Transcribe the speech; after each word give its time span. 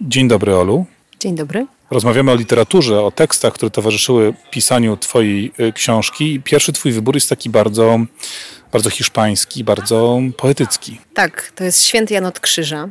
Dzień 0.00 0.28
dobry, 0.28 0.56
Olu. 0.56 0.86
Dzień 1.20 1.34
dobry. 1.34 1.66
Rozmawiamy 1.90 2.32
o 2.32 2.34
literaturze, 2.34 3.00
o 3.00 3.10
tekstach, 3.10 3.52
które 3.52 3.70
towarzyszyły 3.70 4.34
pisaniu 4.50 4.96
Twojej 4.96 5.52
y, 5.60 5.72
książki. 5.72 6.40
Pierwszy 6.44 6.72
Twój 6.72 6.92
wybór 6.92 7.14
jest 7.14 7.28
taki 7.28 7.50
bardzo, 7.50 7.98
bardzo 8.72 8.90
hiszpański, 8.90 9.64
bardzo 9.64 10.20
poetycki. 10.36 11.00
Tak, 11.14 11.52
to 11.54 11.64
jest 11.64 11.84
święty 11.84 12.14
Jan 12.14 12.26
od 12.26 12.40
Krzyża. 12.40 12.88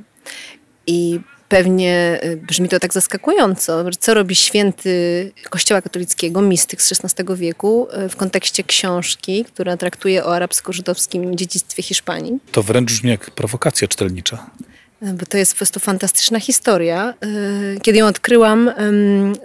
I 0.87 1.19
pewnie 1.49 2.19
y, 2.23 2.37
brzmi 2.37 2.69
to 2.69 2.79
tak 2.79 2.93
zaskakująco. 2.93 3.83
Co 3.99 4.13
robi 4.13 4.35
święty 4.35 5.31
Kościoła 5.49 5.81
katolickiego, 5.81 6.41
mistyk 6.41 6.81
z 6.81 6.91
XVI 6.91 7.35
wieku 7.35 7.87
y, 8.05 8.09
w 8.09 8.15
kontekście 8.15 8.63
książki, 8.63 9.45
która 9.45 9.77
traktuje 9.77 10.25
o 10.25 10.35
arabsko-żydowskim 10.35 11.35
dziedzictwie 11.35 11.83
Hiszpanii? 11.83 12.39
To 12.51 12.63
wręcz 12.63 12.87
brzmi 12.87 13.09
jak 13.09 13.31
prowokacja 13.31 13.87
czytelnicza. 13.87 14.49
Bo 15.03 15.25
to 15.25 15.37
jest 15.37 15.53
po 15.53 15.57
prostu 15.57 15.79
fantastyczna 15.79 16.39
historia. 16.39 17.13
Y, 17.75 17.79
kiedy 17.81 17.99
ją 17.99 18.07
odkryłam, 18.07 18.71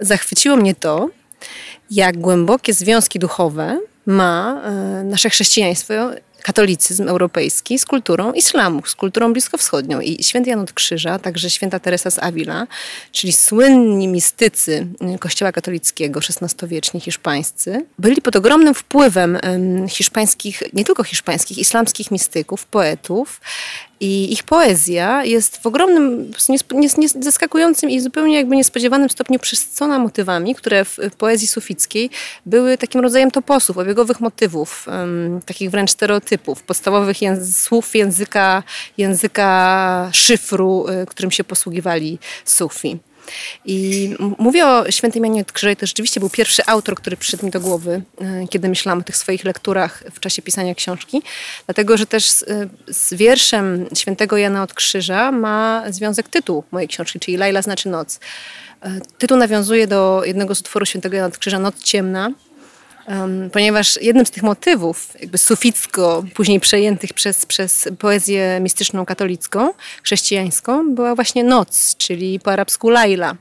zachwyciło 0.01 0.55
mnie 0.55 0.75
to, 0.75 1.09
jak 1.91 2.17
głębokie 2.17 2.73
związki 2.73 3.19
duchowe 3.19 3.79
ma 4.05 4.61
nasze 5.03 5.29
chrześcijaństwo 5.29 5.93
katolicyzm 6.43 7.07
europejski 7.07 7.79
z 7.79 7.85
kulturą 7.85 8.33
islamu, 8.33 8.81
z 8.85 8.95
kulturą 8.95 9.33
bliskowschodnią. 9.33 10.01
I 10.01 10.23
święty 10.23 10.49
Jan 10.49 10.59
od 10.59 10.73
Krzyża, 10.73 11.19
także 11.19 11.49
święta 11.49 11.79
Teresa 11.79 12.11
z 12.11 12.19
Avila, 12.19 12.67
czyli 13.11 13.33
słynni 13.33 14.07
mistycy 14.07 14.87
kościoła 15.19 15.51
katolickiego, 15.51 16.19
XVI-wieczni 16.19 16.99
hiszpańscy, 16.99 17.85
byli 17.99 18.21
pod 18.21 18.35
ogromnym 18.35 18.73
wpływem 18.73 19.37
hiszpańskich, 19.89 20.63
nie 20.73 20.85
tylko 20.85 21.03
hiszpańskich, 21.03 21.57
islamskich 21.57 22.11
mistyków, 22.11 22.65
poetów, 22.65 23.41
i 23.99 24.33
ich 24.33 24.43
poezja 24.43 25.25
jest 25.25 25.57
w 25.57 25.65
ogromnym, 25.65 26.31
zaskakującym 27.19 27.89
i 27.89 27.99
zupełnie 27.99 28.35
jakby 28.35 28.55
niespodziewanym 28.55 29.09
stopniu 29.09 29.39
przesycona 29.39 29.99
motywami, 29.99 30.55
które 30.55 30.85
w, 30.85 30.97
poezji 31.17 31.47
sufickiej 31.47 32.09
były 32.45 32.77
takim 32.77 33.01
rodzajem 33.01 33.31
toposów, 33.31 33.77
obiegowych 33.77 34.19
motywów, 34.19 34.87
um, 34.87 35.41
takich 35.45 35.71
wręcz 35.71 35.91
stereotypów, 35.91 36.63
podstawowych 36.63 37.17
słów 37.53 37.95
języka, 37.95 38.63
języka 38.97 40.09
szyfru, 40.13 40.85
y, 40.89 41.05
którym 41.05 41.31
się 41.31 41.43
posługiwali 41.43 42.19
sufi. 42.45 42.99
I 43.65 44.15
mówię 44.37 44.67
o 44.67 44.91
świętym 44.91 45.23
Janie 45.23 45.45
Krzyżej, 45.45 45.75
to 45.75 45.85
rzeczywiście 45.85 46.19
był 46.19 46.29
pierwszy 46.29 46.61
autor, 46.65 46.95
który 46.95 47.17
przyszedł 47.17 47.45
mi 47.45 47.51
do 47.51 47.59
głowy, 47.59 48.01
e, 48.21 48.47
kiedy 48.47 48.69
myślałam 48.69 48.99
o 48.99 49.03
tych 49.03 49.17
swoich 49.17 49.43
lekturach 49.43 50.03
w 50.13 50.19
czasie 50.19 50.41
pisania 50.41 50.75
książki, 50.75 51.21
dlatego, 51.65 51.97
że 51.97 52.05
też 52.05 52.29
z, 52.29 52.43
e, 52.43 52.69
z 52.87 53.13
wierszem 53.13 53.85
świętego 53.95 54.37
Jana 54.37 54.63
od 54.63 54.73
Krzyża 54.73 55.31
ma 55.31 55.83
związek 55.89 56.29
tytuł 56.29 56.63
mojej 56.71 56.87
książki, 56.87 57.19
czyli 57.19 57.37
Laila 57.37 57.61
znaczy 57.61 57.89
noc. 57.89 58.19
E, 58.81 58.99
tytuł 59.17 59.37
nawiązuje 59.37 59.87
do 59.87 60.21
jednego 60.25 60.55
z 60.55 60.59
utworów 60.59 60.89
świętego 60.89 61.15
Jana 61.15 61.27
od 61.27 61.37
Krzyża, 61.37 61.59
Noc 61.59 61.83
ciemna, 61.83 62.31
ponieważ 63.51 63.99
jednym 64.01 64.25
z 64.25 64.31
tych 64.31 64.43
motywów, 64.43 65.07
jakby 65.19 65.37
suficko, 65.37 66.23
później 66.33 66.59
przejętych 66.59 67.13
przez, 67.13 67.45
przez 67.45 67.87
poezję 67.99 68.59
mistyczną 68.59 69.05
katolicką, 69.05 69.73
chrześcijańską, 70.03 70.95
była 70.95 71.15
właśnie 71.15 71.43
noc, 71.43 71.95
czyli 71.97 72.39
po 72.39 72.51
arabsku 72.51 72.89
Laila. 72.89 73.35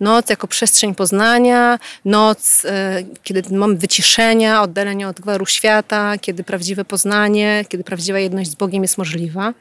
Noc 0.00 0.30
jako 0.30 0.48
przestrzeń 0.48 0.94
poznania, 0.94 1.78
noc, 2.04 2.64
e, 2.64 3.02
kiedy 3.22 3.56
moment 3.56 3.80
wyciszenia, 3.80 4.62
oddalenia 4.62 5.08
od 5.08 5.20
gwaru 5.20 5.46
świata, 5.46 6.18
kiedy 6.18 6.44
prawdziwe 6.44 6.84
poznanie, 6.84 7.64
kiedy 7.68 7.84
prawdziwa 7.84 8.18
jedność 8.18 8.50
z 8.50 8.54
Bogiem 8.54 8.82
jest 8.82 8.98
możliwa. 8.98 9.54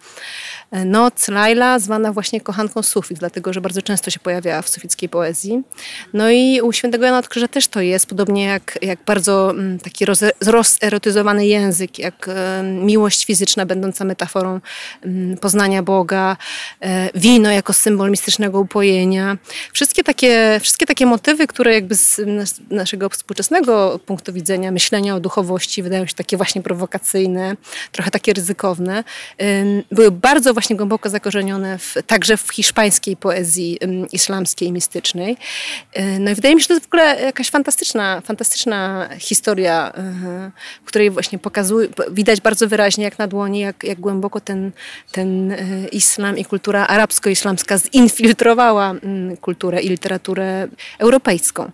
E, 0.71 0.85
noc 0.85 1.27
Laila, 1.27 1.79
zwana 1.79 2.13
właśnie 2.13 2.41
kochanką 2.41 2.83
sufit, 2.83 3.19
dlatego 3.19 3.53
że 3.53 3.61
bardzo 3.61 3.81
często 3.81 4.11
się 4.11 4.19
pojawiała 4.19 4.61
w 4.61 4.69
sufickiej 4.69 5.09
poezji. 5.09 5.61
No 6.13 6.29
i 6.29 6.61
u 6.61 6.71
świętego 6.71 7.05
Jana 7.05 7.19
od 7.19 7.27
Krzyża 7.27 7.47
też 7.47 7.67
to 7.67 7.81
jest, 7.81 8.05
podobnie 8.05 8.43
jak, 8.43 8.77
jak 8.81 8.99
bardzo 9.05 9.44
mm, 9.49 9.79
taki 9.79 10.05
roz, 10.05 10.23
rozerotyzowany 10.41 11.47
język, 11.47 11.99
jak 11.99 12.27
e, 12.27 12.63
miłość 12.63 13.25
fizyczna 13.25 13.65
będąca 13.65 14.05
metaforą 14.05 14.59
mm, 15.05 15.37
poznania 15.37 15.83
Boga, 15.83 16.37
e, 16.81 17.09
wino 17.15 17.51
jako 17.51 17.73
symbol 17.73 18.11
mistycznego 18.11 18.59
upojenia. 18.59 19.37
Wszystkie 19.73 20.03
takie, 20.03 20.59
wszystkie 20.61 20.85
takie 20.85 21.05
motywy, 21.05 21.47
które 21.47 21.73
jakby 21.73 21.95
z 21.95 22.21
naszego 22.69 23.09
współczesnego 23.09 23.99
punktu 24.05 24.33
widzenia 24.33 24.71
myślenia 24.71 25.15
o 25.15 25.19
duchowości 25.19 25.83
wydają 25.83 26.05
się 26.05 26.13
takie 26.13 26.37
właśnie 26.37 26.61
prowokacyjne, 26.61 27.55
trochę 27.91 28.11
takie 28.11 28.33
ryzykowne, 28.33 29.03
były 29.91 30.11
bardzo 30.11 30.53
właśnie 30.53 30.75
głęboko 30.75 31.09
zakorzenione 31.09 31.77
w, 31.77 31.95
także 32.07 32.37
w 32.37 32.49
hiszpańskiej 32.53 33.17
poezji 33.17 33.79
islamskiej, 34.11 34.71
mistycznej. 34.71 35.37
E, 35.93 36.19
no 36.19 36.31
i 36.31 36.35
wydaje 36.35 36.55
mi 36.55 36.61
się, 36.61 36.63
że 36.63 36.67
to 36.67 36.73
jest 36.73 36.85
w 36.85 36.89
ogóle 36.89 37.21
jakaś 37.21 37.49
fantastyczna, 37.49 38.21
fantastyczna 38.21 39.09
historia, 39.25 39.91
w 40.83 40.87
której 40.87 41.11
właśnie 41.11 41.39
pokazuje, 41.39 41.87
widać 42.11 42.41
bardzo 42.41 42.67
wyraźnie 42.67 43.03
jak 43.03 43.19
na 43.19 43.27
dłoni, 43.27 43.59
jak, 43.59 43.83
jak 43.83 43.99
głęboko 43.99 44.41
ten, 44.41 44.71
ten 45.11 45.51
e, 45.51 45.57
islam 45.91 46.37
i 46.37 46.45
kultura 46.45 46.87
arabsko-islamska 46.87 47.77
zinfiltrowała 47.77 48.91
um, 48.91 49.37
kulturę 49.37 49.81
i 49.81 49.89
literaturę 49.89 50.67
europejską. 50.99 51.71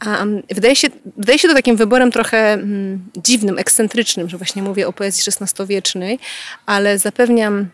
A 0.00 0.24
wydaje 0.54 0.76
się, 0.76 0.88
wydaje 1.16 1.38
się 1.38 1.48
to 1.48 1.54
takim 1.54 1.76
wyborem 1.76 2.10
trochę 2.10 2.52
mm, 2.52 3.04
dziwnym, 3.16 3.58
ekscentrycznym, 3.58 4.28
że 4.28 4.36
właśnie 4.36 4.62
mówię 4.62 4.88
o 4.88 4.92
poezji 4.92 5.32
XVI-wiecznej, 5.40 6.18
ale 6.66 6.98
zapewniam 6.98 7.68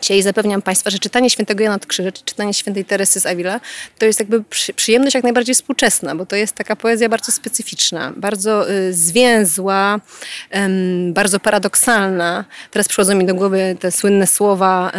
Dzisiaj 0.00 0.22
zapewniam 0.22 0.62
Państwa, 0.62 0.90
że 0.90 0.98
czytanie 0.98 1.30
świętego 1.30 1.64
Jana 1.64 1.76
od 1.76 1.86
czy 1.86 2.24
czytanie 2.24 2.54
świętej 2.54 2.84
Teresy 2.84 3.20
z 3.20 3.26
Avila, 3.26 3.60
to 3.98 4.06
jest 4.06 4.18
jakby 4.18 4.44
przyjemność 4.76 5.14
jak 5.14 5.24
najbardziej 5.24 5.54
współczesna, 5.54 6.14
bo 6.14 6.26
to 6.26 6.36
jest 6.36 6.54
taka 6.54 6.76
poezja 6.76 7.08
bardzo 7.08 7.32
specyficzna, 7.32 8.12
bardzo 8.16 8.70
y, 8.70 8.94
zwięzła, 8.94 10.00
bardzo 11.08 11.40
paradoksalna. 11.40 12.44
Teraz 12.70 12.88
przychodzą 12.88 13.14
mi 13.14 13.26
do 13.26 13.34
głowy 13.34 13.76
te 13.80 13.92
słynne 13.92 14.26
słowa 14.26 14.92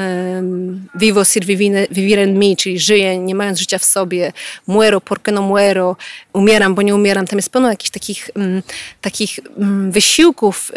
vivo 0.95 1.25
sir 1.25 1.45
vivire 1.91 2.21
en 2.21 2.39
mi, 2.39 2.57
czyli 2.57 2.79
żyję 2.79 3.19
nie 3.19 3.35
mając 3.35 3.59
życia 3.59 3.77
w 3.77 3.85
sobie, 3.85 4.33
muero 4.67 5.01
porque 5.01 5.31
no 5.31 5.41
muero, 5.41 5.95
umieram, 6.33 6.75
bo 6.75 6.81
nie 6.81 6.95
umieram. 6.95 7.27
Tam 7.27 7.37
jest 7.37 7.49
pełno 7.49 7.69
jakichś 7.69 7.89
takich, 7.91 8.29
ym, 8.37 8.63
takich 9.01 9.39
wysiłków 9.89 10.71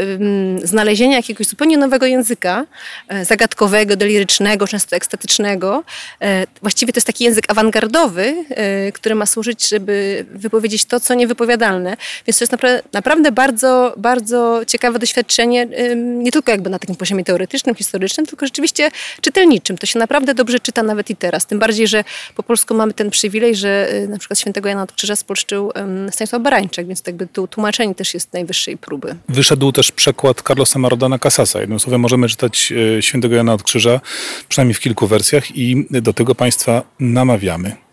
znalezienia 0.62 1.17
jakiegoś 1.17 1.47
zupełnie 1.47 1.79
nowego 1.79 2.06
języka, 2.06 2.67
y, 3.12 3.25
zagadkowego, 3.25 3.97
lirycznego, 4.14 4.66
często 4.66 4.97
ekstatycznego. 4.97 5.84
E, 6.20 6.47
właściwie 6.60 6.92
to 6.92 6.98
jest 6.98 7.06
taki 7.06 7.25
język 7.25 7.44
awangardowy, 7.48 8.44
e, 8.50 8.92
który 8.92 9.14
ma 9.14 9.26
służyć, 9.26 9.69
żeby 9.69 10.25
wypowiedzieć 10.30 10.84
to, 10.84 11.00
co 11.00 11.14
niewypowiadalne. 11.14 11.97
Więc 12.26 12.38
to 12.38 12.44
jest 12.44 12.52
naprawdę, 12.92 13.32
bardzo, 13.32 13.94
bardzo 13.97 14.60
ciekawe 14.66 14.98
doświadczenie, 14.98 15.66
nie 15.97 16.32
tylko 16.32 16.50
jakby 16.50 16.70
na 16.70 16.78
takim 16.78 16.97
poziomie 16.97 17.25
teoretycznym, 17.25 17.75
historycznym, 17.75 18.26
tylko 18.26 18.47
rzeczywiście 18.47 18.91
czytelniczym. 19.20 19.78
To 19.78 19.86
się 19.86 19.98
naprawdę 19.98 20.34
dobrze 20.34 20.60
czyta 20.60 20.82
nawet 20.82 21.10
i 21.10 21.16
teraz. 21.16 21.46
Tym 21.46 21.58
bardziej, 21.58 21.88
że 21.88 22.04
po 22.34 22.42
polsku 22.42 22.75
mamy 22.75 22.92
ten 22.92 23.10
przywilej, 23.10 23.56
że 23.56 23.88
e, 23.91 24.06
na 24.06 24.19
przykład 24.19 24.38
świętego 24.38 24.69
Jana 24.69 24.82
od 24.82 24.92
Krzyża 24.92 25.16
spolszczył 25.16 25.72
Stanisław 26.10 26.42
Barańczak, 26.42 26.86
więc 26.86 27.02
jakby 27.06 27.26
tu 27.26 27.46
tłumaczenie 27.48 27.94
też 27.94 28.14
jest 28.14 28.32
najwyższej 28.32 28.76
próby. 28.76 29.14
Wyszedł 29.28 29.72
też 29.72 29.92
przekład 29.92 30.42
Carlosa 30.42 30.78
Marodana 30.78 31.19
Casasa. 31.19 31.60
Jednym 31.60 31.81
słowem 31.81 32.00
możemy 32.00 32.28
czytać 32.28 32.72
świętego 33.00 33.36
Jana 33.36 33.52
od 33.54 33.62
Krzyża 33.62 34.00
przynajmniej 34.48 34.75
w 34.75 34.81
kilku 34.81 35.06
wersjach 35.06 35.56
i 35.56 35.87
do 35.91 36.12
tego 36.12 36.34
Państwa 36.34 36.82
namawiamy. 37.00 37.84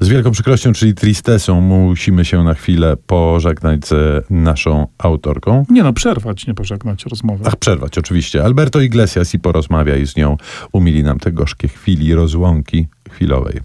Z 0.00 0.08
wielką 0.08 0.30
przykrością, 0.30 0.72
czyli 0.72 0.94
tristesą, 0.94 1.60
musimy 1.60 2.24
się 2.24 2.44
na 2.44 2.54
chwilę 2.54 2.96
pożegnać 3.06 3.86
z 3.86 4.24
naszą 4.30 4.86
autorką. 4.98 5.66
Nie 5.70 5.82
no, 5.82 5.92
przerwać, 5.92 6.46
nie 6.46 6.54
pożegnać 6.54 7.04
rozmowę. 7.06 7.44
Ach, 7.48 7.56
przerwać, 7.56 7.98
oczywiście. 7.98 8.44
Alberto 8.44 8.80
Iglesias 8.80 9.34
i 9.34 9.38
porozmawiaj 9.38 10.06
z 10.06 10.16
nią. 10.16 10.36
Umili 10.72 11.02
nam 11.02 11.18
te 11.18 11.32
gorzkie 11.32 11.68
chwili 11.68 12.14
rozłąki 12.14 12.86
chwilowej. 13.10 13.60